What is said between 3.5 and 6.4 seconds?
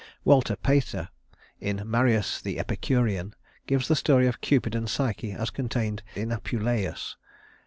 gives the story of Cupid and Psyche as contained in